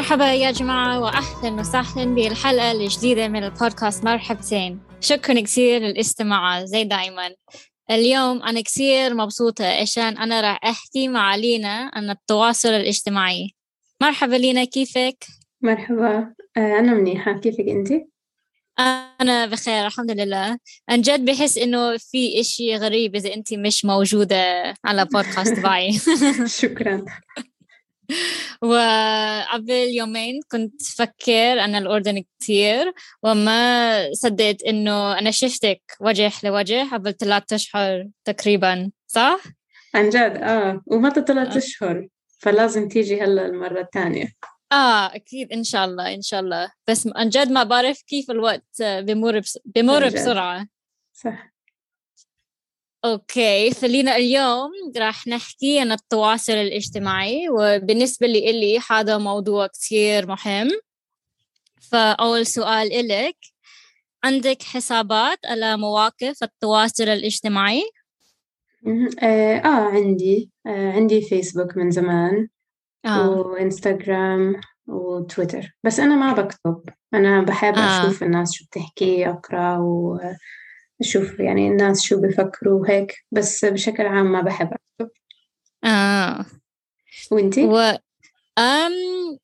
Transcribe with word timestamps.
مرحبا 0.00 0.34
يا 0.34 0.50
جماعة 0.50 1.00
وأهلا 1.00 1.60
وسهلا 1.60 2.14
بالحلقة 2.14 2.72
الجديدة 2.72 3.28
من 3.28 3.44
البودكاست 3.44 4.04
مرحبتين. 4.04 4.80
شكرا 5.00 5.40
كثير 5.40 5.80
للاستماع 5.80 6.64
زي 6.64 6.84
دايما. 6.84 7.34
اليوم 7.90 8.42
أنا 8.42 8.60
كثير 8.60 9.14
مبسوطة 9.14 9.66
عشان 9.66 10.18
أنا 10.18 10.40
راح 10.40 10.60
أحكي 10.64 11.08
مع 11.08 11.36
لينا 11.36 11.90
عن 11.94 12.10
التواصل 12.10 12.68
الاجتماعي. 12.68 13.54
مرحبا 14.02 14.36
لينا 14.36 14.64
كيفك؟ 14.64 15.24
مرحبا. 15.62 16.34
آه، 16.56 16.78
أنا 16.78 16.94
منيحة. 16.94 17.32
كيفك 17.32 17.68
أنت؟ 17.68 17.92
أنا 19.20 19.46
بخير 19.46 19.86
الحمد 19.86 20.10
لله. 20.10 20.58
عن 20.88 21.00
جد 21.00 21.24
بحس 21.24 21.58
إنه 21.58 21.96
في 21.96 22.40
إشي 22.40 22.76
غريب 22.76 23.16
إذا 23.16 23.34
أنت 23.34 23.54
مش 23.54 23.84
موجودة 23.84 24.74
على 24.84 25.04
بودكاست 25.12 25.60
باي 25.60 25.92
شكرا. 26.46 27.04
وقبل 28.62 29.88
يومين 29.96 30.40
كنت 30.52 30.82
فكر 30.82 31.64
أنا 31.64 31.78
الأردن 31.78 32.24
كتير 32.38 32.92
وما 33.22 34.12
صدقت 34.12 34.62
إنه 34.62 35.18
أنا 35.18 35.30
شفتك 35.30 35.82
وجه 36.00 36.32
لوجه 36.44 36.88
قبل 36.92 37.12
ثلاثة 37.14 37.56
أشهر 37.56 38.08
تقريبا 38.24 38.90
صح؟ 39.06 39.40
عن 39.94 40.08
جد 40.08 40.38
آه 40.42 40.82
ومتى 40.86 41.20
ثلاثة 41.22 41.58
أشهر 41.58 42.08
فلازم 42.38 42.88
تيجي 42.88 43.20
هلأ 43.20 43.46
المرة 43.46 43.80
الثانية. 43.80 44.32
آه 44.72 45.14
أكيد 45.14 45.52
إن 45.52 45.64
شاء 45.64 45.84
الله 45.84 46.14
إن 46.14 46.22
شاء 46.22 46.40
الله. 46.40 46.72
بس 46.88 47.08
عن 47.16 47.28
جد 47.28 47.50
ما 47.50 47.62
بعرف 47.62 48.02
كيف 48.02 48.30
الوقت 48.30 48.82
بمر 48.82 49.38
بس... 49.38 49.58
بمر 49.64 50.08
بسرعة. 50.08 50.66
صح. 51.12 51.49
أوكي 53.04 53.70
خلينا 53.70 54.16
اليوم 54.16 54.70
راح 54.96 55.26
نحكي 55.26 55.80
عن 55.80 55.92
التواصل 55.92 56.52
الاجتماعي 56.52 57.48
وبالنسبة 57.48 58.26
لي 58.26 58.50
إلي 58.50 58.80
هذا 58.90 59.18
موضوع 59.18 59.66
كثير 59.66 60.26
مهم. 60.26 60.68
فأول 61.90 62.46
سؤال 62.46 62.92
إلك 62.92 63.36
عندك 64.24 64.62
حسابات 64.62 65.38
على 65.46 65.76
مواقف 65.76 66.42
التواصل 66.42 67.04
الاجتماعي؟ 67.04 67.82
آه, 69.22 69.56
آه 69.56 69.88
عندي. 69.90 70.50
آه 70.66 70.92
عندي 70.92 71.20
فيسبوك 71.22 71.76
من 71.76 71.90
زمان 71.90 72.48
آه. 73.06 73.30
وإنستغرام 73.30 74.60
وتويتر. 74.86 75.76
بس 75.84 76.00
أنا 76.00 76.16
ما 76.16 76.32
بكتب. 76.32 76.82
أنا 77.14 77.42
بحب 77.42 77.74
آه. 77.74 78.02
أشوف 78.02 78.22
الناس 78.22 78.52
شو 78.52 78.64
بتحكي 78.64 79.28
أقرأ 79.28 79.78
وأشوف 81.00 81.40
يعني 81.40 81.68
الناس 81.68 82.02
شو 82.02 82.20
بفكروا 82.20 82.80
وهيك 82.80 83.24
بس 83.32 83.64
بشكل 83.64 84.06
عام 84.06 84.32
ما 84.32 84.40
بحب 84.40 84.70
أكتب 84.72 85.10
آه. 85.84 86.46
وإنتي؟ 87.30 87.64
و... 87.64 87.98
أم 88.58 88.92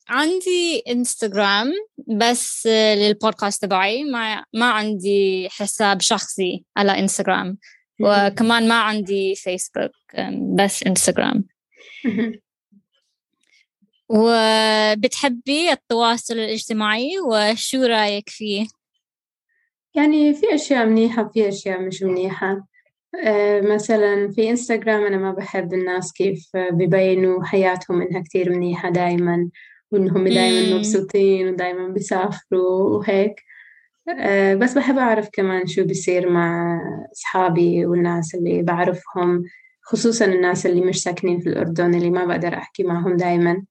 عندي 0.09 0.83
إنستغرام 0.89 1.73
بس 2.09 2.67
للبودكاست 2.67 3.63
تبعي. 3.63 4.05
ما 4.05 4.45
ما 4.55 4.71
عندي 4.71 5.49
حساب 5.51 6.01
شخصي 6.01 6.65
على 6.77 6.99
إنستغرام. 6.99 7.59
وكمان 8.01 8.69
ما 8.69 8.81
عندي 8.81 9.35
فيسبوك 9.35 9.91
بس 10.55 10.83
إنستغرام. 10.83 11.45
وبتحبي 14.09 15.73
التواصل 15.73 16.35
الاجتماعي؟ 16.35 17.11
وشو 17.21 17.83
رأيك 17.83 18.29
فيه؟ 18.29 18.67
يعني 19.97 20.35
في 20.35 20.55
أشياء 20.55 20.87
منيحة 20.87 21.29
في 21.29 21.49
أشياء 21.49 21.81
مش 21.83 22.03
منيحة. 22.03 22.67
أه 23.25 23.61
مثلا 23.61 24.31
في 24.31 24.51
إنستغرام 24.51 25.05
أنا 25.05 25.17
ما 25.17 25.33
بحب 25.33 25.75
الناس 25.75 26.13
كيف 26.13 26.51
ببينوا 26.57 27.45
حياتهم 27.45 28.03
إنها 28.03 28.23
كتير 28.23 28.51
منيحة 28.51 28.91
دايما 28.91 29.49
وإنهم 29.91 30.29
دايما 30.29 30.77
مبسوطين 30.77 31.49
ودايما 31.49 31.89
بيسافروا 31.89 32.99
وهيك. 32.99 33.43
أه 34.21 34.55
بس 34.55 34.75
بحب 34.79 34.99
أعرف 34.99 35.29
كمان 35.33 35.67
شو 35.67 35.85
بيصير 35.85 36.31
مع 36.31 36.81
أصحابي 37.13 37.87
والناس 37.87 38.35
اللي 38.35 38.63
بعرفهم 38.63 39.45
خصوصا 39.83 40.25
الناس 40.25 40.67
اللي 40.67 40.81
مش 40.81 41.03
ساكنين 41.03 41.41
في 41.41 41.49
الأردن 41.49 41.95
اللي 41.95 42.11
ما 42.11 42.25
بقدر 42.25 42.55
أحكي 42.55 42.83
معهم 42.83 43.17
دايما. 43.17 43.65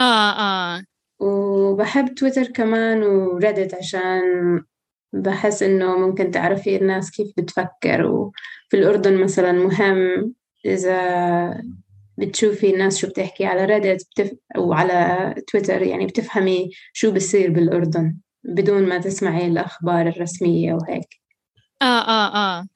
آه 0.00 0.30
آه. 0.30 0.84
وبحب 1.20 2.14
تويتر 2.14 2.46
كمان 2.46 3.02
وريدت 3.02 3.74
عشان 3.74 4.20
بحس 5.12 5.62
إنه 5.62 5.98
ممكن 5.98 6.30
تعرفي 6.30 6.76
الناس 6.76 7.10
كيف 7.10 7.28
بتفكر 7.36 8.06
وفي 8.06 8.74
الأردن 8.76 9.16
مثلا 9.16 9.52
مهم 9.52 10.34
إذا 10.66 11.62
بتشوفي 12.18 12.70
الناس 12.74 12.98
شو 12.98 13.06
بتحكي 13.06 13.44
على 13.44 13.64
ريدت 13.64 14.06
بتف... 14.10 14.32
وعلى 14.58 15.34
تويتر 15.46 15.82
يعني 15.82 16.06
بتفهمي 16.06 16.70
شو 16.92 17.10
بصير 17.10 17.50
بالأردن 17.50 18.16
بدون 18.44 18.82
ما 18.82 18.98
تسمعي 18.98 19.46
الأخبار 19.46 20.08
الرسمية 20.08 20.74
وهيك. 20.74 21.20
آه 21.82 21.84
آه 21.84 22.36
آه. 22.36 22.66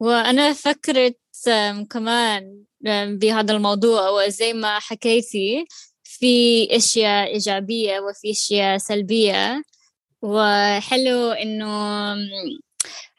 وأنا 0.00 0.52
فكرت 0.52 1.18
كمان 1.90 2.64
بهذا 3.20 3.54
الموضوع 3.54 4.08
وزي 4.08 4.52
ما 4.52 4.78
حكيتي 4.78 5.66
في 6.02 6.66
أشياء 6.76 7.26
إيجابية 7.26 8.00
وفي 8.00 8.30
أشياء 8.30 8.78
سلبية. 8.78 9.62
وحلو 10.24 11.30
إنه 11.30 12.16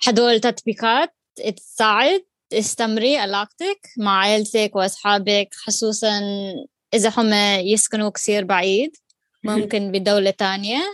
هدول 0.08 0.40
تطبيقات 0.40 1.16
تساعد 1.58 2.26
استمري 2.54 3.18
علاقتك 3.18 3.80
مع 3.98 4.20
عائلتك 4.20 4.72
وأصحابك 4.76 5.48
خصوصا 5.54 6.22
إذا 6.94 7.14
هم 7.18 7.34
يسكنوا 7.68 8.10
كثير 8.10 8.44
بعيد 8.44 8.98
ممكن 9.44 9.92
بدولة 9.92 10.30
تانية. 10.32 10.94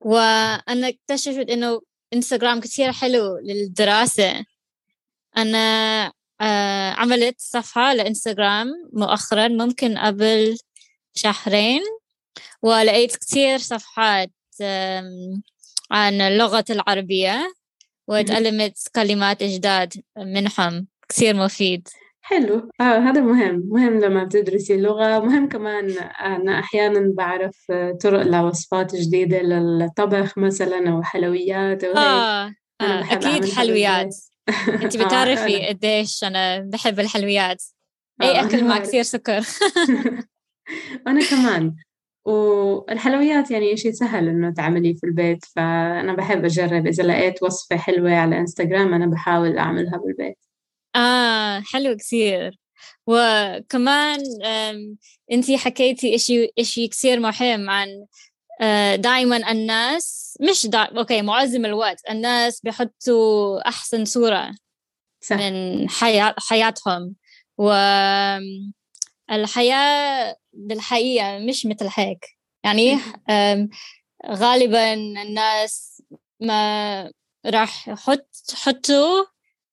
وأنا 0.00 0.88
اكتشفت 0.88 1.50
إنه 1.50 1.80
إنستغرام 2.14 2.60
كثير 2.60 2.92
حلو 2.92 3.38
للدراسة. 3.38 4.44
أنا 5.36 5.58
آه 6.40 6.90
عملت 6.90 7.34
صفحة 7.38 7.94
لإنستغرام 7.94 8.68
مؤخرا 8.92 9.48
ممكن 9.48 9.98
قبل 9.98 10.58
شهرين 11.14 11.82
ولقيت 12.62 13.16
كثير 13.16 13.58
صفحات 13.58 14.30
عن 15.90 16.20
اللغة 16.20 16.64
العربية 16.70 17.52
وتعلمت 18.08 18.78
كلمات 18.94 19.42
جداد 19.42 19.92
منهم. 20.18 20.86
كثير 21.08 21.36
مفيد. 21.36 21.88
حلو. 22.20 22.70
آه 22.80 22.98
هذا 22.98 23.20
مهم. 23.20 23.62
مهم 23.68 23.98
لما 23.98 24.24
بتدرسي 24.24 24.74
اللغة. 24.74 25.18
مهم 25.18 25.48
كمان 25.48 25.90
أنا 26.20 26.58
أحيانا 26.58 27.12
بعرف 27.16 27.56
طرق 28.02 28.22
لوصفات 28.22 28.96
جديدة 28.96 29.38
للطبخ 29.42 30.38
مثلا 30.38 30.90
أو 30.90 31.02
حلويات 31.02 31.84
أو 31.84 31.96
آه, 31.96 32.46
آه 32.80 33.12
أكيد 33.12 33.54
حلويات. 33.54 34.16
انت 34.82 34.96
بتعرفي 34.96 35.66
قديش 35.66 36.24
أنا 36.24 36.58
بحب 36.58 37.00
الحلويات. 37.00 37.62
أي 38.22 38.40
أكل 38.40 38.64
مع 38.64 38.78
كثير 38.78 39.02
سكر. 39.02 39.40
أنا 41.08 41.20
كمان. 41.30 41.76
والحلويات 42.24 43.50
يعني 43.50 43.76
شيء 43.76 43.92
سهل 43.92 44.28
إنه 44.28 44.50
تعمليه 44.50 44.94
في 44.94 45.06
البيت 45.06 45.44
فأنا 45.56 46.14
بحب 46.14 46.44
أجرب. 46.44 46.86
إذا 46.86 47.02
لقيت 47.02 47.42
وصفة 47.42 47.76
حلوة 47.76 48.14
على 48.14 48.38
إنستغرام 48.38 48.94
أنا 48.94 49.06
بحاول 49.06 49.58
أعملها 49.58 49.96
بالبيت. 49.96 50.38
آه 50.96 51.60
حلو 51.60 51.96
كثير. 51.96 52.58
وكمان 53.06 54.20
انتي 55.32 55.58
حكيتي 55.58 56.14
إشي 56.14 56.48
إشي 56.58 56.88
كثير 56.88 57.20
مهم 57.20 57.70
عن 57.70 57.88
آه، 58.60 58.96
دائما 58.96 59.50
الناس 59.50 60.38
مش 60.40 60.66
دا... 60.66 60.78
أوكي 60.78 61.22
معظم 61.22 61.64
الوقت 61.64 62.10
الناس 62.10 62.60
بيحطوا 62.60 63.68
أحسن 63.68 64.04
صورة 64.04 64.54
صح. 65.20 65.36
من 65.36 65.88
حياة 65.90 66.34
حياتهم. 66.38 67.14
والحياة 69.30 70.36
بالحقيقة 70.52 71.38
مش 71.38 71.66
مثل 71.66 71.88
هيك. 71.96 72.26
يعني 72.64 72.98
غالبا 74.26 74.94
الناس 74.94 76.02
ما 76.40 77.12
راح 77.46 77.88
يحط 77.88 78.28
حطوا 78.54 79.24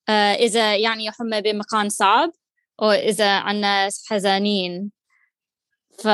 آه، 0.09 0.33
إذا 0.33 0.75
يعني 0.75 1.09
هم 1.19 1.41
بمكان 1.41 1.89
صعب 1.89 2.31
أو 2.81 2.91
إذا 2.91 3.43
الناس 3.49 4.05
حزانين. 4.09 4.91
ف 5.99 6.07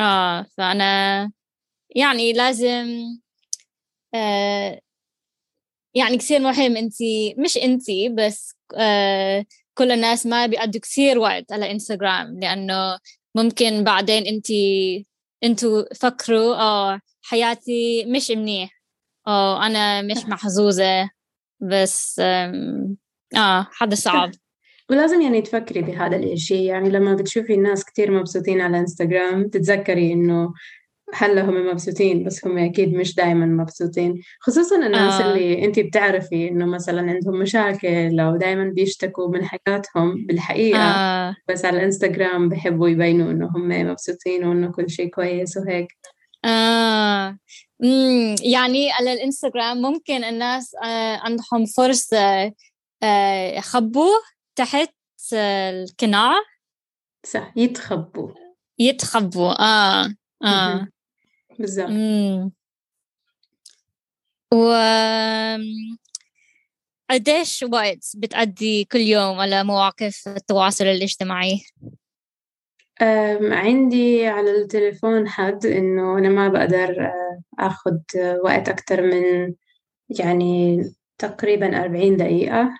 آه 0.00 0.46
فأنا 0.56 1.32
يعني 1.96 2.32
لازم 2.32 2.86
آه 4.14 4.80
يعني 5.94 6.16
كثير 6.18 6.40
مهم 6.40 6.76
أنت 6.76 6.94
مش 7.38 7.56
أنت 7.56 7.84
بس 8.12 8.56
آه 8.76 9.44
كل 9.78 9.92
الناس 9.92 10.26
ما 10.26 10.46
بيقضوا 10.46 10.80
كثير 10.80 11.18
وقت 11.18 11.52
على 11.52 11.70
انستغرام 11.70 12.40
لأنه 12.40 12.98
ممكن 13.34 13.84
بعدين 13.84 14.26
أنت 14.26 14.46
أنتوا 15.44 15.94
فكروا 15.94 16.54
آه 16.54 17.00
حياتي 17.22 18.04
مش 18.04 18.30
منيح 18.30 18.82
أو 19.28 19.56
أنا 19.56 20.02
مش 20.02 20.26
محظوظة 20.26 21.10
بس 21.60 22.20
آه 22.20 23.66
هذا 23.80 23.94
صعب. 23.94 24.30
ولازم 24.90 25.20
يعني 25.20 25.42
تفكري 25.42 25.82
بهذا 25.82 26.16
الإشي 26.16 26.64
يعني 26.64 26.90
لما 26.90 27.14
بتشوفي 27.14 27.54
الناس 27.54 27.84
كتير 27.84 28.10
مبسوطين 28.10 28.60
على 28.60 28.78
انستغرام 28.78 29.48
تتذكري 29.48 30.12
إنه 30.12 30.52
هلا 31.14 31.44
هم 31.44 31.66
مبسوطين؟ 31.66 32.24
بس 32.24 32.46
هم 32.46 32.58
أكيد 32.58 32.94
مش 32.94 33.14
دائما 33.14 33.46
مبسوطين. 33.46 34.22
خصوصا 34.40 34.76
الناس 34.76 35.20
آه. 35.20 35.26
اللي 35.32 35.64
أنت 35.64 35.80
بتعرفي 35.80 36.48
إنه 36.48 36.66
مثلا 36.66 37.10
عندهم 37.10 37.38
مشاكل 37.38 38.20
أو 38.20 38.36
دائما 38.36 38.64
بيشتكوا 38.64 39.28
من 39.28 39.44
حياتهم 39.44 40.26
بالحقيقة. 40.26 40.82
آه. 40.82 41.36
بس 41.48 41.64
على 41.64 41.76
الإنستغرام 41.76 42.48
بحبوا 42.48 42.88
يبينوا 42.88 43.30
إنه 43.30 43.46
هم 43.46 43.68
مبسوطين 43.68 44.44
وإنه 44.44 44.72
كل 44.72 44.90
شيء 44.90 45.08
كويس 45.08 45.56
وهيك. 45.56 45.88
آه. 46.44 47.38
مم. 47.80 48.34
يعني 48.42 48.92
على 48.92 49.12
الإنستغرام 49.12 49.82
ممكن 49.82 50.24
الناس 50.24 50.74
آه 50.84 51.16
عندهم 51.16 51.66
فرصة 51.76 52.52
آه 53.02 53.56
يخبوا 53.58 54.12
تحت 54.56 54.94
القناع. 55.32 56.32
صح 57.26 57.52
يتخبوا. 57.56 58.30
يتخبوا. 58.78 59.62
آه. 59.62 60.14
آه. 60.44 60.88
بالضبط 61.58 61.90
و 64.54 64.72
قديش 67.10 67.62
وقت 67.72 68.12
بتقضي 68.16 68.84
كل 68.84 68.98
يوم 68.98 69.40
على 69.40 69.64
مواقف 69.64 70.28
التواصل 70.28 70.84
الاجتماعي؟ 70.84 71.60
عندي 73.40 74.26
على 74.26 74.50
التليفون 74.50 75.28
حد 75.28 75.66
إنه 75.66 76.18
أنا 76.18 76.28
ما 76.28 76.48
بقدر 76.48 77.04
آه، 77.06 77.42
أخذ 77.58 77.98
وقت 78.44 78.68
أكتر 78.68 79.02
من 79.02 79.54
يعني 80.20 80.82
تقريبا 81.18 81.82
أربعين 81.82 82.16
دقيقة 82.16 82.70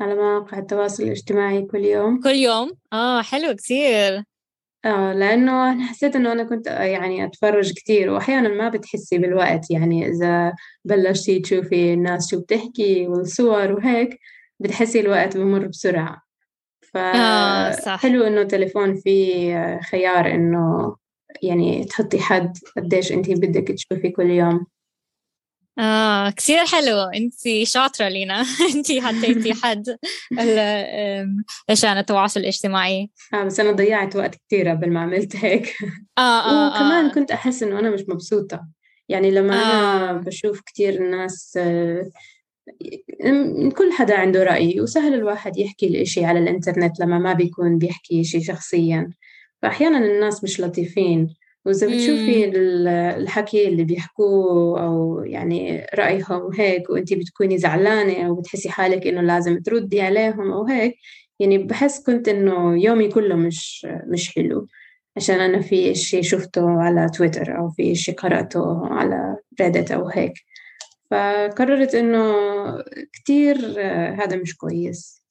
على 0.00 0.14
مواقع 0.14 0.58
التواصل 0.58 1.02
الاجتماعي 1.02 1.62
كل 1.62 1.84
يوم 1.84 2.20
كل 2.20 2.34
يوم؟ 2.34 2.72
آه 2.92 3.22
حلو 3.22 3.54
كثير 3.54 4.22
آه 4.86 5.12
لأنه 5.12 5.72
أنا 5.72 5.84
حسيت 5.86 6.16
إنه 6.16 6.32
أنا 6.32 6.44
كنت 6.44 6.68
آه، 6.68 6.82
يعني 6.82 7.24
أتفرج 7.24 7.72
كتير 7.72 8.10
وأحيانا 8.10 8.48
ما 8.48 8.68
بتحسي 8.68 9.18
بالوقت. 9.18 9.70
يعني 9.70 10.08
إذا 10.08 10.52
بلشتي 10.84 11.40
تشوفي 11.40 11.94
الناس 11.94 12.30
شو 12.30 12.40
بتحكي 12.40 13.06
والصور 13.08 13.72
وهيك 13.72 14.18
بتحسي 14.60 15.00
الوقت 15.00 15.36
بمر 15.36 15.66
بسرعة. 15.66 16.22
آه 16.96 17.70
فحلو 17.70 18.24
إنه 18.26 18.42
تليفون 18.42 18.94
فيه 18.96 19.56
آه، 19.58 19.80
خيار 19.80 20.34
إنه 20.34 20.96
يعني 21.42 21.84
تحطي 21.84 22.18
حد 22.18 22.58
قديش 22.76 23.12
أنتي 23.12 23.34
بدك 23.34 23.68
تشوفي 23.68 24.08
كل 24.10 24.30
يوم. 24.30 24.66
آه 25.78 26.30
كثير 26.30 26.66
حلو. 26.66 27.00
أنت 27.00 27.64
شاطرة 27.68 28.08
لينا. 28.08 28.40
أنت 28.74 28.92
حطيتي 28.92 29.54
حد 29.62 29.84
عشان 31.70 31.98
التواصل 31.98 32.40
الاجتماعي. 32.40 33.10
آه 33.34 33.44
بس 33.44 33.60
أنا 33.60 33.72
ضيعت 33.72 34.16
وقت 34.16 34.34
كثير 34.34 34.68
قبل 34.68 34.90
ما 34.90 35.00
عملت 35.00 35.36
هيك. 35.36 35.76
آه 36.18 36.20
آه 36.20 36.68
وكمان 36.76 37.04
آه. 37.04 37.12
كنت 37.12 37.30
أحس 37.30 37.62
إنه 37.62 37.78
أنا 37.78 37.90
مش 37.90 38.00
مبسوطة. 38.08 38.66
يعني 39.08 39.30
لما 39.30 39.54
آه. 39.54 40.10
أنا 40.10 40.12
بشوف 40.12 40.60
كثير 40.66 40.94
الناس 40.94 41.58
آه 41.60 42.10
كل 43.76 43.92
حدا 43.92 44.18
عنده 44.18 44.44
رأي 44.44 44.80
وسهل 44.80 45.14
الواحد 45.14 45.56
يحكي 45.58 45.86
الإشي 45.86 46.24
على 46.24 46.38
الإنترنت 46.38 47.00
لما 47.00 47.18
ما 47.18 47.32
بيكون 47.32 47.78
بيحكي 47.78 48.24
شي 48.24 48.40
شخصيا. 48.40 49.10
فأحيانا 49.62 49.98
الناس 49.98 50.44
مش 50.44 50.60
لطيفين. 50.60 51.34
وإذا 51.66 51.86
بتشوفي 51.86 52.44
الحكي 53.16 53.68
اللي 53.68 53.84
بيحكوه 53.84 54.80
أو 54.82 55.22
يعني 55.24 55.86
رأيهم 55.94 56.52
هيك 56.54 56.90
وأنت 56.90 57.14
بتكوني 57.14 57.58
زعلانة 57.58 58.26
أو 58.26 58.34
بتحسي 58.34 58.70
حالك 58.70 59.06
إنه 59.06 59.20
لازم 59.20 59.58
تردي 59.60 60.00
عليهم 60.00 60.52
أو 60.52 60.66
هيك 60.66 60.96
يعني 61.40 61.58
بحس 61.58 62.02
كنت 62.06 62.28
إنه 62.28 62.82
يومي 62.84 63.08
كله 63.08 63.34
مش 63.36 63.86
مش 64.12 64.34
حلو. 64.34 64.66
عشان 65.16 65.40
أنا 65.40 65.60
في 65.60 65.90
إشي 65.90 66.22
شفته 66.22 66.70
على 66.70 67.08
تويتر 67.14 67.58
أو 67.58 67.70
في 67.70 67.92
إشي 67.92 68.12
قرأته 68.12 68.86
على 68.86 69.36
ريدت 69.60 69.90
أو 69.90 70.08
هيك. 70.08 70.32
فقررت 71.10 71.94
إنه 71.94 72.34
كتير 73.12 73.56
هذا 74.22 74.36
مش 74.36 74.56
كويس. 74.56 75.22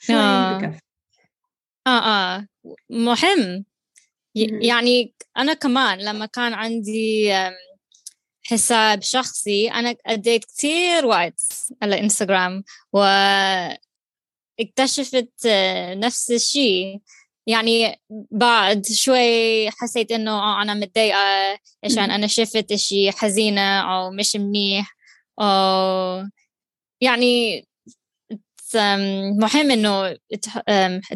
شوي 0.00 0.16
آه. 0.16 0.58
بكفي. 0.58 0.80
آه 1.86 1.90
آه. 1.90 2.46
مهم. 2.90 3.64
يعني 4.34 5.14
أنا 5.36 5.54
كمان 5.54 5.98
لما 5.98 6.26
كان 6.26 6.54
عندي 6.54 7.32
حساب 8.46 9.02
شخصي 9.02 9.70
أنا 9.70 9.94
أديت 10.06 10.44
كتير 10.44 11.06
وقت 11.06 11.40
على 11.82 12.00
إنستغرام 12.00 12.64
واكتشفت 12.92 13.78
نفس 15.96 16.30
الشيء. 16.30 17.00
يعني 17.46 18.00
بعد 18.30 18.86
شوي 18.86 19.70
حسيت 19.70 20.12
إنه 20.12 20.30
آه، 20.30 20.62
أنا 20.62 20.74
متضايقة 20.74 21.18
عشان 21.84 22.10
أنا 22.10 22.26
شفت 22.26 22.72
إشي 22.72 23.10
حزينة 23.10 23.80
أو 23.80 24.10
مش 24.10 24.36
منيح 24.36 24.96
أو 25.40 26.24
يعني 27.00 27.66
مهم 29.40 29.70
إنه 29.70 30.16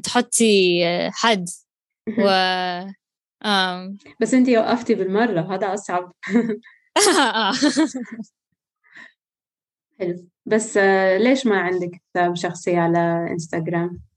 تحطي 0.02 0.82
حد 1.12 1.48
و 2.18 2.28
آه. 3.44 3.94
بس 4.20 4.34
انتي 4.34 4.58
وقفتي 4.58 4.94
بالمرة 4.94 5.54
هذا 5.54 5.74
أصعب 5.74 6.12
آه. 7.18 7.52
حلو 10.00 10.28
بس 10.46 10.76
ليش 11.16 11.46
ما 11.46 11.58
عندك 11.58 11.90
حساب 12.10 12.36
شخصي 12.36 12.76
على 12.76 13.28
إنستغرام؟ 13.30 14.08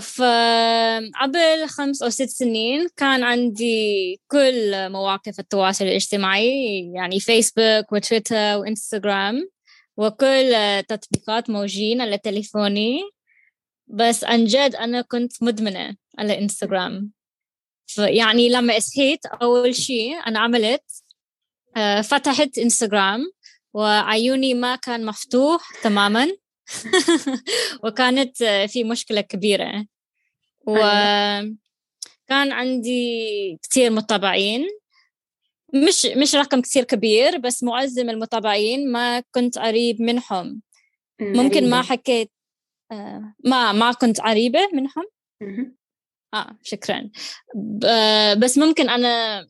فقبل 0.00 1.66
خمس 1.68 2.02
أو 2.02 2.10
ست 2.10 2.28
سنين 2.28 2.88
كان 2.96 3.22
عندي 3.22 4.20
كل 4.28 4.90
مواقف 4.92 5.40
التواصل 5.40 5.84
الاجتماعي 5.84 6.92
يعني 6.94 7.20
فيسبوك 7.20 7.92
وتويتر 7.92 8.56
وإنستغرام 8.56 9.48
وكل 9.96 10.54
تطبيقات 10.88 11.50
موجودين 11.50 12.00
على 12.00 12.18
تليفوني 12.18 13.00
بس 13.86 14.24
عن 14.24 14.44
جد 14.44 14.74
أنا 14.74 15.00
كنت 15.02 15.42
مدمنة 15.42 15.96
على 16.18 16.38
انستغرام 16.38 17.10
فيعني 17.86 18.48
لما 18.48 18.78
صحيت 18.78 19.26
أول 19.26 19.74
شيء 19.74 20.14
أنا 20.26 20.38
عملت 20.40 21.04
آه، 21.76 22.00
فتحت 22.00 22.58
انستغرام 22.58 23.30
وعيوني 23.74 24.54
ما 24.54 24.76
كان 24.76 25.06
مفتوح 25.06 25.62
تماما. 25.82 26.28
وكانت 27.84 28.42
آه، 28.42 28.66
في 28.66 28.84
مشكلة 28.84 29.20
كبيرة. 29.20 29.86
وكان 30.66 31.56
عندي 32.30 33.58
كثير 33.62 33.90
متابعين. 33.90 34.68
مش 35.74 36.06
مش 36.06 36.34
رقم 36.34 36.60
كثير 36.60 36.84
كبير 36.84 37.38
بس 37.38 37.62
معظم 37.62 38.10
المتابعين 38.10 38.92
ما 38.92 39.20
كنت 39.20 39.58
قريب 39.58 40.02
منهم. 40.02 40.62
ممكن 41.20 41.70
ما 41.70 41.82
حكيت 41.82 42.30
آه، 42.92 43.34
ما 43.44 43.72
ما 43.72 43.92
كنت 43.92 44.20
قريبة 44.20 44.68
منهم. 44.72 45.06
آه 46.34 46.56
شكرا. 46.62 47.10
بس 48.38 48.58
ممكن 48.58 48.88
أنا 48.90 49.46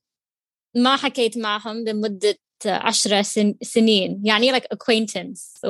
ما 0.77 0.97
حكيت 0.97 1.39
معهم 1.39 1.77
لمدة 1.77 2.39
عشرة 2.67 3.23
سن... 3.23 3.55
سنين. 3.63 4.23
يعني 4.25 4.53
like 4.53 4.65
acquaintance 4.75 5.65
و... 5.65 5.69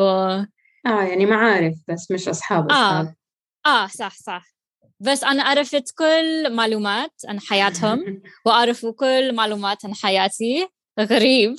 آه 0.86 1.02
يعني 1.02 1.26
معارف 1.26 1.74
بس 1.88 2.10
مش 2.10 2.28
أصحاب 2.28 2.70
أصحاب. 2.70 3.14
آه. 3.66 3.70
آه 3.70 3.86
صح 3.86 4.14
صح. 4.14 4.54
بس 5.00 5.24
أنا 5.24 5.42
عرفت 5.42 5.94
كل 5.98 6.52
معلومات 6.52 7.12
عن 7.28 7.40
حياتهم 7.40 8.22
وأعرفوا 8.46 8.92
كل 8.92 9.34
معلومات 9.34 9.84
عن 9.84 9.94
حياتي. 9.94 10.68
غريب. 11.00 11.56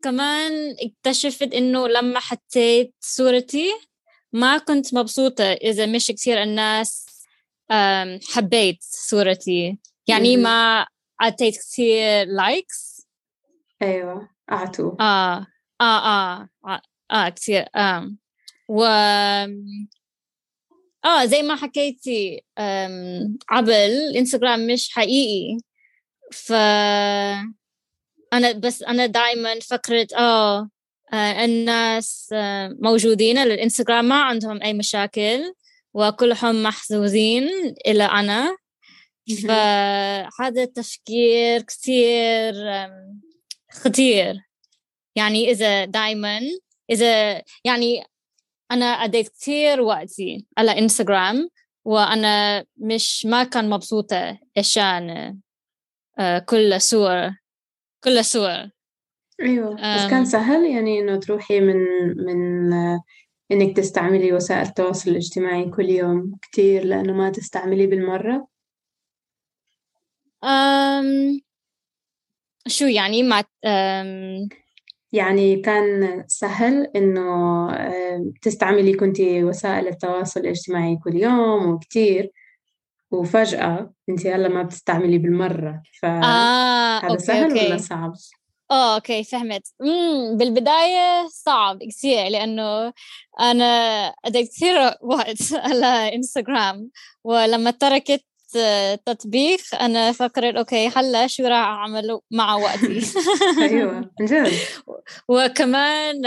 وكمان 0.00 0.76
اكتشفت 0.82 1.54
إنه 1.54 1.88
لما 1.88 2.20
حطيت 2.20 2.94
صورتي 3.00 3.70
ما 4.32 4.58
كنت 4.58 4.94
مبسوطة 4.94 5.44
إذا 5.52 5.86
مش 5.86 6.06
كثير 6.06 6.42
الناس 6.42 7.06
حبيت 8.34 8.78
صورتي. 8.80 9.78
يعني 10.06 10.36
ما 10.36 10.86
أعطيت 11.22 11.56
كثير 11.56 12.26
لايكس 12.26 13.06
أيوة 13.82 14.28
أعطوا. 14.52 14.92
آه 15.00 15.46
آه 15.80 15.84
آه 16.06 16.48
آه, 16.66 16.80
آه 17.10 17.28
كثير 17.28 17.64
آه 17.76 18.10
و 18.68 18.84
آه 21.04 21.24
زي 21.24 21.42
ما 21.42 21.56
حكيتي 21.56 22.44
قبل 23.50 23.72
الانستغرام 23.72 24.66
مش 24.66 24.90
حقيقي. 24.92 25.58
ف 26.32 26.52
أنا 28.32 28.52
بس 28.52 28.82
أنا 28.82 29.06
دائما 29.06 29.60
فكرت 29.60 30.12
آه 30.12 30.58
آه، 30.58 30.70
الناس 31.18 32.30
آه، 32.32 32.76
موجودين 32.80 33.38
على 33.38 33.54
الانستغرام 33.54 34.04
ما 34.04 34.22
عندهم 34.22 34.62
أي 34.62 34.72
مشاكل 34.72 35.54
وكلهم 35.94 36.62
محظوظين 36.62 37.48
إلى 37.86 38.04
أنا. 38.04 38.56
فهذا 39.46 40.62
التفكير 40.62 41.62
كثير 41.62 42.54
خطير. 43.70 44.36
يعني 45.16 45.50
إذا 45.50 45.84
دائما 45.84 46.40
إذا 46.90 47.42
يعني 47.64 48.04
أنا 48.70 48.84
أديت 48.84 49.28
كثير 49.28 49.80
وقتي 49.80 50.46
على 50.58 50.78
إنستغرام 50.78 51.48
وأنا 51.84 52.64
مش 52.76 53.26
ما 53.26 53.44
كان 53.44 53.70
مبسوطة 53.70 54.38
عشان 54.58 55.36
آه، 56.18 56.38
كل 56.38 56.80
صور 56.80 57.30
كل 58.04 58.24
صور. 58.24 58.70
أيوة 59.42 59.74
بس 59.74 60.10
كان 60.10 60.24
سهل 60.24 60.64
يعني 60.64 61.00
إنه 61.00 61.16
تروحي 61.16 61.60
من 61.60 61.76
من 62.16 62.72
إنك 63.52 63.76
تستعملي 63.76 64.32
وسائل 64.32 64.66
التواصل 64.66 65.10
الاجتماعي 65.10 65.70
كل 65.70 65.90
يوم 65.90 66.36
كتير 66.42 66.84
لأنه 66.84 67.12
ما 67.12 67.30
تستعملي 67.30 67.86
بالمرة 67.86 68.46
أم 70.44 71.40
شو 72.66 72.86
يعني 72.86 73.22
ما 73.22 73.44
أم 73.64 74.48
يعني 75.12 75.56
كان 75.56 76.24
سهل 76.26 76.90
إنه 76.96 77.70
تستعملي 78.42 78.94
كنتي 78.94 79.44
وسائل 79.44 79.88
التواصل 79.88 80.40
الاجتماعي 80.40 80.96
كل 80.96 81.16
يوم 81.16 81.68
وكتير 81.68 82.30
وفجأة 83.10 83.92
أنت 84.08 84.26
هلا 84.26 84.48
ما 84.48 84.62
بتستعملي 84.62 85.18
بالمرة 85.18 85.82
فهذا 86.02 86.26
آه، 86.26 87.00
okay، 87.00 87.18
سهل 87.18 87.50
okay. 87.50 87.66
ولا 87.66 87.76
صعب؟ 87.76 88.14
آه 88.70 88.94
okay 88.94 89.24
فهمت. 89.24 89.62
إمم 89.82 90.36
بالبداية 90.36 91.26
صعب 91.28 91.78
كثير 91.84 92.28
لأنه 92.28 92.92
أنا 93.40 93.64
أديت 94.24 94.50
كثير 94.50 94.76
وقت 95.02 95.36
على 95.66 96.14
إنستغرام 96.14 96.90
ولما 97.24 97.70
تركت 97.70 98.24
تطبيق 99.06 99.60
أنا 99.80 100.12
فكرت 100.12 100.54
okay 100.56 100.88
هلأ 100.88 101.26
شو 101.26 101.42
راح 101.46 101.58
أعمل 101.66 102.18
مع 102.30 102.54
وقتي؟ 102.56 103.00
جد. 104.20 104.52
وكمان 105.28 106.26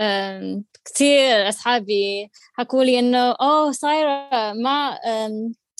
آم، 0.00 0.64
كثير 0.84 1.48
أصحابي 1.48 2.30
حكوا 2.54 2.84
لي 2.84 2.98
إنه 2.98 3.30
أوه 3.32 3.72
سايرة 3.72 4.28
ما 4.52 4.98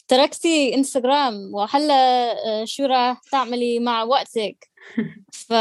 تركتي 0.09 0.75
انستغرام 0.75 1.35
وهلا 1.55 1.95
آه، 2.33 2.65
شو 2.65 2.85
راح 2.85 3.21
تعملي 3.33 3.79
مع 3.79 4.03
وقتك؟ 4.03 4.69
ف 5.49 5.53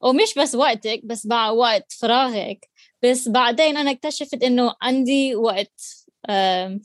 ومش 0.00 0.34
بس 0.38 0.54
وقتك 0.54 1.00
بس 1.04 1.26
مع 1.26 1.50
وقت 1.50 1.92
فراغك. 1.92 2.68
بس 3.02 3.28
بعدين 3.28 3.76
أنا 3.76 3.90
اكتشفت 3.90 4.42
إنه 4.42 4.74
عندي 4.82 5.36
وقت 5.36 5.80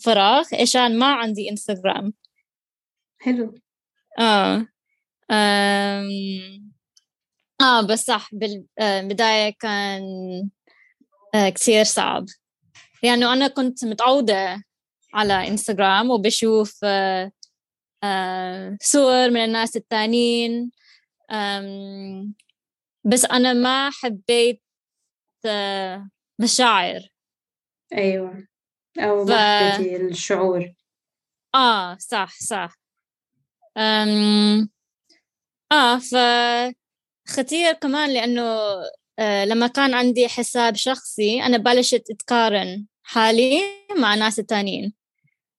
فراغ 0.04 0.46
عشان 0.62 1.00
ما 1.00 1.14
عندي 1.14 1.50
انستغرام 1.50 2.14
حلو. 3.20 3.56
آه 4.20 4.68
أم... 5.32 6.72
آه 7.62 7.82
بس 7.82 8.06
صح 8.06 8.30
بالبداية 8.34 9.54
كان 9.60 10.04
آه 11.36 11.50
كثير 11.50 11.84
صعب. 11.84 12.26
لأنه 13.04 13.34
أنا 13.34 13.48
كنت 13.48 13.86
متعودة 13.86 14.64
على 15.14 15.48
إنستغرام 15.48 16.10
وبشوف 16.12 16.80
آه 16.84 17.32
آه 18.04 18.78
صور 18.82 19.30
من 19.30 19.38
الناس 19.44 19.76
التانيين. 19.76 20.72
بس 23.04 23.26
أنا 23.26 23.54
ما 23.54 23.90
حبيت 23.90 24.62
آه 25.46 26.10
مشاعر. 26.40 27.00
أيوة. 27.94 28.48
أو 29.00 29.26
ف- 29.26 29.30
الشعور. 29.80 30.74
آه 31.56 31.98
صح 31.98 32.40
صح. 32.40 32.76
أم... 33.78 34.70
آه 35.72 36.00
ف 36.00 36.16
خطير 37.28 37.74
كمان 37.74 38.14
لأنه 38.14 38.42
آه 39.20 39.46
لما 39.46 39.68
كان 39.68 39.94
عندي 39.94 40.28
حساب 40.28 40.76
شخصي 40.76 41.44
أنا 41.44 41.58
بلشت 41.58 42.04
أتقارن 42.12 42.86
حالي 43.04 43.62
مع 43.98 44.16
ناس 44.16 44.36
تانيين. 44.36 44.94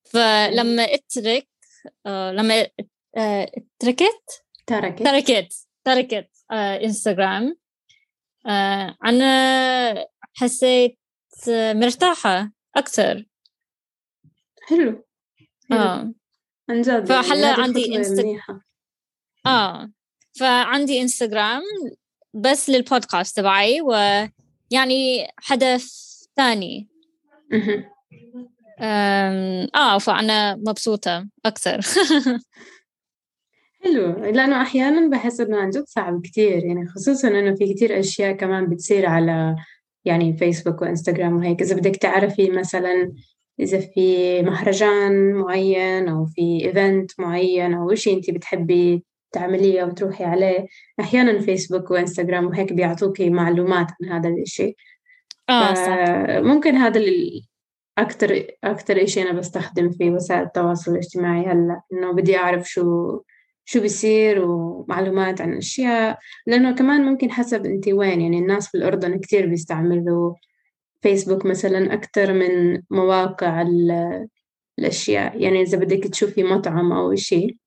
فلما 0.04 0.82
اترك 0.82 1.48
آه 2.06 2.32
لما 2.32 2.66
آه 3.16 3.50
اتركت 3.54 4.44
تركت. 4.66 5.02
تركت 5.02 5.54
تركت 5.84 6.30
انستغرام 6.52 7.56
آه 8.46 8.96
أنا 9.04 10.06
حسيت 10.34 10.98
مرتاحة 11.48 12.52
أكثر 12.76 13.24
حلو. 14.62 15.04
حلو. 15.70 15.78
آه 15.80 16.12
عن 16.70 16.82
جد 16.82 17.06
فهلا 17.06 17.50
يعني 17.50 17.54
هذه 17.54 17.62
عندي 17.62 17.98
منيحة. 18.22 18.60
آه. 19.46 19.90
فعندي 20.32 21.00
انستغرام 21.00 21.62
بس 22.34 22.70
للبودكاست 22.70 23.36
تبعي 23.36 23.80
ويعني 23.80 25.28
هدف 25.46 25.84
ثاني 26.36 26.88
آه 28.80 29.98
فأنا 29.98 30.56
مبسوطة 30.56 31.28
أكثر. 31.46 31.80
حلو. 33.84 34.10
لأنه 34.10 34.62
أحيانا 34.62 35.10
بحس 35.10 35.40
إنه 35.40 35.56
عن 35.56 35.70
جد 35.70 35.84
صعب 35.86 36.20
كتير 36.22 36.64
يعني 36.64 36.86
خصوصا 36.88 37.28
إنه 37.28 37.54
في 37.54 37.74
كتير 37.74 38.00
أشياء 38.00 38.32
كمان 38.32 38.68
بتصير 38.68 39.06
على 39.06 39.56
يعني 40.04 40.36
فيسبوك 40.36 40.82
وإنستغرام 40.82 41.36
وهيك. 41.36 41.62
إذا 41.62 41.76
بدك 41.76 41.96
تعرفي 41.96 42.50
مثلا 42.50 43.12
إذا 43.60 43.80
في 43.80 44.42
مهرجان 44.42 45.32
معين 45.32 46.08
أو 46.08 46.26
في 46.26 46.64
event 46.66 47.20
معين 47.20 47.74
أو 47.74 47.92
إشي 47.92 48.12
أنت 48.12 48.30
بتحبي 48.30 49.04
تعمليه 49.32 49.82
أو 49.82 49.90
تروحي 49.90 50.24
عليه 50.24 50.66
أحيانا 51.00 51.40
فيسبوك 51.40 51.90
وإنستغرام 51.90 52.46
وهيك 52.46 52.72
بيعطوكي 52.72 53.30
معلومات 53.30 53.86
عن 54.02 54.08
هذا 54.08 54.28
الإشي. 54.28 54.76
آه 55.48 55.74
صح. 55.74 55.96
ممكن 56.28 56.76
هذا 56.76 57.00
أكتر 57.98 58.46
أكتر 58.64 59.02
إشي 59.02 59.22
أنا 59.22 59.32
بستخدم 59.32 59.90
في 59.90 60.10
وسائل 60.10 60.42
التواصل 60.42 60.92
الاجتماعي 60.92 61.46
هلأ 61.46 61.80
إنه 61.92 62.12
بدي 62.12 62.36
أعرف 62.36 62.68
شو 62.70 63.20
شو 63.64 63.80
بيصير 63.80 64.44
ومعلومات 64.44 65.40
عن 65.40 65.56
أشياء 65.56 66.18
لأنه 66.46 66.74
كمان 66.74 67.04
ممكن 67.04 67.30
حسب 67.30 67.66
أنت 67.66 67.88
وين 67.88 68.20
يعني 68.20 68.38
الناس 68.38 68.68
في 68.68 68.74
الأردن 68.78 69.18
كتير 69.18 69.46
بيستعملوا 69.46 70.34
فيسبوك 71.02 71.46
مثلا 71.46 71.94
أكتر 71.94 72.32
من 72.32 72.82
مواقع 72.90 73.62
ال- 73.62 74.28
الأشياء 74.78 75.40
يعني 75.42 75.62
إذا 75.62 75.78
بدك 75.78 76.04
تشوفي 76.08 76.42
مطعم 76.42 76.92
أو 76.92 77.12
إشي 77.12 77.58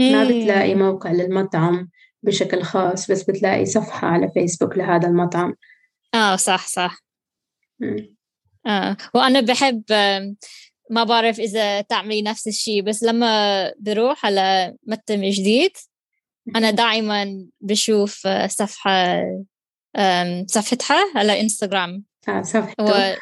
ما 0.00 0.24
مم. 0.24 0.28
بتلاقي 0.30 0.74
موقع 0.74 1.12
للمطعم 1.12 1.90
بشكل 2.22 2.62
خاص 2.62 3.10
بس 3.10 3.30
بتلاقي 3.30 3.64
صفحة 3.66 4.08
على 4.08 4.28
فيسبوك 4.30 4.76
لهذا 4.78 5.08
المطعم 5.08 5.54
آه 6.14 6.36
صح 6.36 6.66
صح 6.66 6.98
مم. 7.80 8.15
آه. 8.66 8.96
وأنا 9.14 9.40
بحب 9.40 9.82
ما 10.90 11.04
بعرف 11.04 11.40
إذا 11.40 11.80
تعملي 11.80 12.22
نفس 12.22 12.48
الشيء 12.48 12.82
بس 12.82 13.02
لما 13.02 13.72
بروح 13.78 14.26
على 14.26 14.74
متن 14.86 15.30
جديد 15.30 15.70
أنا 16.56 16.70
دائما 16.70 17.46
بشوف 17.60 18.26
آه، 18.26 18.46
صفحة 18.46 19.22
صفحتها 20.46 21.12
على 21.14 21.40
انستغرام 21.40 22.04
آه 22.28 22.42
و... 22.80 23.14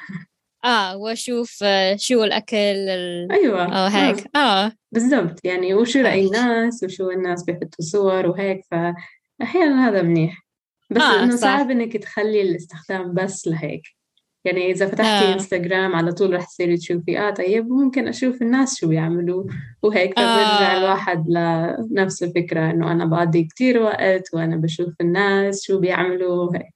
آه 0.64 0.96
وأشوف 0.96 1.58
آه، 1.62 1.96
شو 1.96 2.24
الأكل 2.24 2.56
ال... 2.56 3.32
أيوة. 3.32 3.64
أو 3.64 3.86
هيك. 3.86 4.36
آه. 4.36 4.72
بالضبط. 4.92 5.40
يعني 5.44 5.74
وشو 5.74 6.00
رأي 6.00 6.24
آه. 6.24 6.26
الناس 6.26 6.82
وشو 6.82 7.10
الناس 7.10 7.44
بيحطوا 7.44 7.80
صور 7.80 8.26
وهيك 8.26 8.60
فأحيانا 8.70 9.88
هذا 9.88 10.02
منيح. 10.02 10.46
بس 10.90 11.02
آه، 11.02 11.22
إنه 11.22 11.36
صح. 11.36 11.42
صعب 11.42 11.70
إنك 11.70 11.96
تخلي 11.96 12.42
الاستخدام 12.42 13.14
بس 13.14 13.46
لهيك. 13.46 13.82
يعني 14.44 14.70
إذا 14.70 14.86
فتحتي 14.86 15.24
آه. 15.24 15.34
إنستغرام 15.34 15.94
على 15.94 16.12
طول 16.12 16.34
رح 16.34 16.44
تصيري 16.44 16.76
تشوفي 16.76 17.18
آه 17.18 17.30
طيب 17.30 17.68
ممكن 17.68 18.08
أشوف 18.08 18.42
الناس 18.42 18.80
شو 18.80 18.88
بيعملوا 18.88 19.44
وهيك 19.82 20.10
فبرجع 20.16 20.74
آه. 20.74 20.78
الواحد 20.78 21.24
لنفس 21.90 22.22
الفكرة 22.22 22.70
إنه 22.70 22.92
أنا 22.92 23.04
بقضي 23.04 23.44
كتير 23.44 23.82
وقت 23.82 24.34
وأنا 24.34 24.56
بشوف 24.56 24.94
الناس 25.00 25.62
شو 25.64 25.78
بيعملوا 25.78 26.44
وهيك 26.44 26.74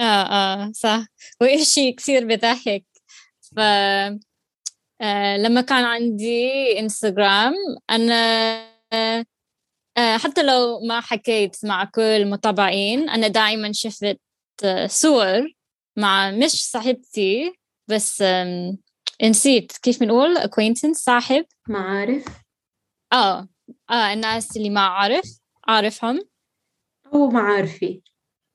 آه 0.00 0.04
آه 0.04 0.72
صح 0.74 1.06
وإشي 1.40 1.92
كثير 1.92 2.24
بضحك 2.26 2.84
ف 3.40 3.58
آه 5.00 5.36
لما 5.36 5.60
كان 5.60 5.84
عندي 5.84 6.78
إنستغرام 6.78 7.54
أنا 7.90 8.14
آه 8.92 9.24
آه، 9.98 10.16
حتى 10.16 10.42
لو 10.42 10.80
ما 10.80 11.00
حكيت 11.00 11.56
مع 11.64 11.84
كل 11.84 12.02
المتابعين 12.02 13.08
أنا 13.08 13.28
دائما 13.28 13.72
شفت 13.72 14.20
آه، 14.64 14.86
صور 14.86 15.57
مع 15.98 16.30
مش 16.30 16.70
صاحبتي 16.70 17.52
بس 17.88 18.24
نسيت 19.22 19.72
كيف 19.72 20.00
بنقول 20.00 20.38
acquaintance 20.38 20.92
صاحب. 20.92 21.44
معارف. 21.68 22.24
آه 23.12 23.48
آه 23.90 24.12
الناس 24.12 24.56
اللي 24.56 24.70
ما 24.70 24.80
أعرف 24.80 25.40
أعرفهم 25.68 26.20
أو 27.14 27.30
معارفي. 27.30 28.02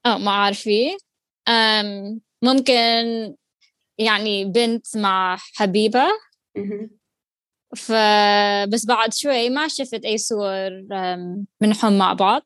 آه 0.06 0.18
معارفي. 0.18 0.98
أم 1.48 2.22
ممكن 2.42 3.36
يعني 3.98 4.46
بنت 4.46 4.98
مع 4.98 5.38
حبيبة. 5.54 6.06
فبس 7.76 8.86
بعد 8.86 9.14
شوي 9.14 9.50
ما 9.50 9.68
شفت 9.68 10.06
أي 10.06 10.18
صور 10.18 10.70
منهم 11.62 11.98
مع 11.98 12.14
بعض. 12.14 12.42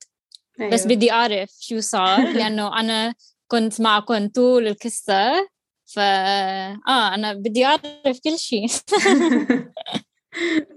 بس 0.71 0.85
أيوة. 0.85 0.95
بدي 0.95 1.11
أعرف 1.11 1.49
شو 1.59 1.79
صار 1.79 2.33
لأنه 2.33 2.79
أنا 2.79 3.15
كنت 3.47 3.81
معكم 3.81 4.27
طول 4.27 4.67
القصة 4.67 5.47
ف 5.85 5.99
آه 5.99 6.77
أنا 6.87 7.33
بدي 7.33 7.65
أعرف 7.65 8.19
كل 8.23 8.37
شيء 8.37 8.67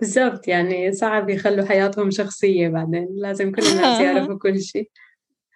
بالضبط 0.01 0.49
يعني 0.49 0.93
صعب 0.93 1.31
يخلوا 1.31 1.67
حياتهم 1.67 2.11
شخصية 2.11 2.69
بعدين 2.69 3.09
لازم 3.17 3.53
كل 3.53 3.63
الناس 3.63 4.01
يعرفوا 4.01 4.39
كل 4.39 4.61
شيء 4.61 4.91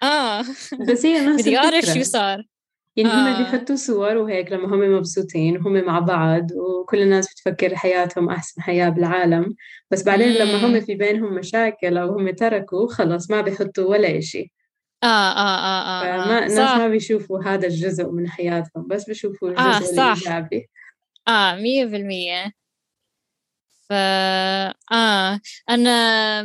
آه. 0.02 0.40
بس 0.88 1.06
هي 1.06 1.26
نفس 1.26 1.42
بدي 1.42 1.59
أعرف 1.59 1.85
شو 1.85 2.02
صار. 2.02 2.44
يعني 2.97 3.11
هم 3.11 3.26
آه. 3.26 3.38
بيحطوا 3.38 3.76
صور 3.76 4.16
وهيك 4.16 4.52
لما 4.52 4.75
هم 4.75 4.97
مبسوطين 4.97 5.56
وهم 5.56 5.85
مع 5.85 5.99
بعض 5.99 6.52
وكل 6.52 7.02
الناس 7.02 7.33
بتفكر 7.33 7.76
حياتهم 7.76 8.28
أحسن 8.28 8.62
حياة 8.62 8.88
بالعالم. 8.88 9.54
بس 9.90 10.02
بعدين 10.02 10.28
لما 10.28 10.66
هم. 10.66 10.80
في 10.80 10.94
بينهم 10.94 11.35
مشاكل 11.35 11.97
أو 11.97 12.18
هم 12.18 12.30
تركوا 12.30 12.88
خلص 12.88 13.30
ما 13.30 13.40
بيحطوا 13.40 13.85
ولا 13.85 14.18
إشي. 14.18 14.52
آه 15.04 15.32
آه 15.32 15.58
آه 15.58 16.02
آه, 16.02 16.02
فما 16.02 16.38
آه. 16.38 16.46
الناس 16.46 16.70
صح 16.70 16.76
ما 16.76 16.88
بيشوفوا 16.88 17.42
هذا 17.44 17.66
الجزء 17.66 18.11
من 18.11 18.28
حياتهم 18.28 18.88
بس 18.88 19.04
بيشوفوا 19.04 19.49
آه، 19.49 19.76
الجزء 19.78 19.96
صح. 19.96 20.02
الإيجابي 20.02 20.68
آه 21.28 21.54
مية 21.54 21.84
بالمية 21.84 22.52
ف 23.88 23.92
آه 24.92 25.40
أنا 25.70 26.44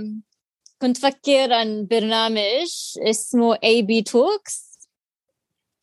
كنت 0.81 0.97
فكر 0.97 1.53
عن 1.53 1.87
برنامج 1.91 2.67
اسمه 3.09 3.55
AB 3.55 4.03
Talks 4.09 4.69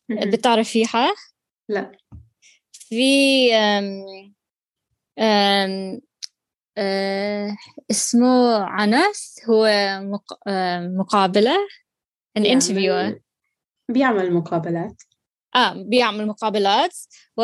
مهم. 0.09 0.29
بتعرفيها؟ 0.29 1.13
لا 1.69 1.91
في 2.71 3.53
أم 3.55 4.05
أم 5.19 6.01
أه 6.77 7.55
اسمه 7.91 8.57
عنس 8.63 9.39
هو 9.49 9.67
مق... 10.01 10.47
أم، 10.49 10.97
مقابلة 10.97 11.57
an 12.37 12.45
interviewer. 12.45 13.19
بيعمل 13.89 14.33
مقابلات. 14.33 15.01
آه 15.55 15.73
بيعمل 15.73 16.27
مقابلات. 16.27 16.97
و 17.37 17.43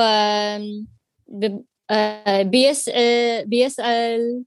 ب- 1.28 1.64
آه، 1.92 2.42
بيسأل 2.42 3.48
بيسأل 3.48 4.44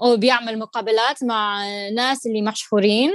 أو 0.00 0.16
بيعمل 0.16 0.58
مقابلات 0.58 1.24
مع 1.24 1.64
ناس 1.90 2.26
اللي 2.26 2.42
مشهورين. 2.42 3.10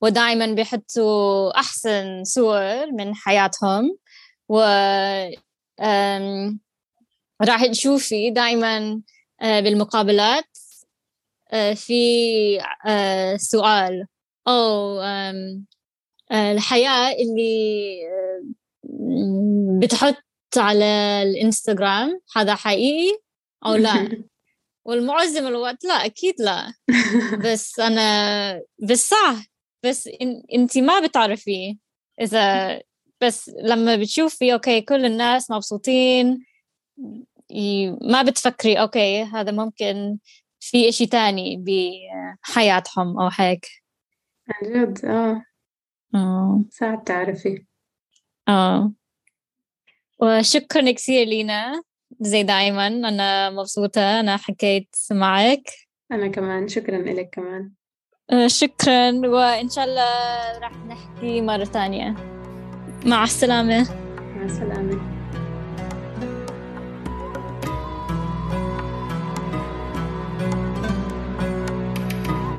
ودائما 0.00 0.46
بيحطوا 0.46 1.58
أحسن 1.58 2.24
صور 2.24 2.92
من 2.92 3.14
حياتهم. 3.14 3.96
و 4.48 4.58
راح 7.42 7.66
تشوفي 7.66 8.30
دائما 8.30 9.00
آه، 9.40 9.60
بالمقابلات 9.60 10.58
آه، 11.52 11.74
في 11.74 11.94
آه، 12.86 13.36
سؤال. 13.36 14.06
أو 14.48 15.00
آم، 15.00 15.64
آه، 16.32 16.52
الحياة 16.52 17.12
اللي 17.12 17.98
بتحط 19.82 20.24
على 20.56 21.22
الإنستغرام 21.22 22.20
هذا 22.36 22.54
حقيقي 22.54 23.18
أو 23.66 23.74
لا؟ 23.74 24.24
والمعظم 24.86 25.46
الوقت 25.46 25.84
لا 25.84 25.94
أكيد 25.94 26.34
لا. 26.38 26.74
بس 27.44 27.80
أنا 27.80 28.62
بس 28.82 29.08
صح 29.08 29.44
بس 29.84 30.06
إن 30.22 30.42
أنت 30.54 30.78
ما 30.78 31.00
بتعرفي 31.00 31.78
إذا 32.20 32.80
بس 33.20 33.50
لما 33.62 33.96
بتشوفي 33.96 34.52
okay 34.52 34.80
كل 34.80 35.04
الناس 35.04 35.50
مبسوطين 35.50 36.44
ما 38.00 38.22
بتفكري 38.22 38.80
okay 38.80 39.22
هذا 39.22 39.52
ممكن 39.52 40.18
في 40.60 40.88
إشي 40.88 41.06
تاني 41.06 41.64
بحياتهم 42.46 43.20
أو 43.20 43.30
هيك. 43.32 43.83
عن 44.48 44.72
جد 44.72 45.04
آه. 45.04 45.44
آه. 46.14 46.64
صعب 46.70 47.04
تعرفي. 47.04 47.64
آه. 48.48 48.92
وشكرا 50.22 50.92
كثير 50.92 51.26
لينا 51.26 51.82
زي 52.20 52.42
دايما. 52.42 52.86
أنا 52.86 53.50
مبسوطة 53.50 54.20
أنا 54.20 54.36
حكيت 54.36 54.96
معك. 55.10 55.70
أنا 56.12 56.28
كمان 56.28 56.68
شكرا 56.68 56.98
لك 56.98 57.30
كمان. 57.32 57.70
آه، 58.30 58.46
شكرا. 58.46 59.10
وإن 59.10 59.68
شاء 59.68 59.84
الله 59.84 60.58
راح 60.58 60.76
نحكي 60.86 61.40
مرة 61.40 61.64
ثانية 61.64 62.14
مع 63.06 63.24
السلامة. 63.24 63.94
مع 64.36 64.44
السلامة. 64.44 65.13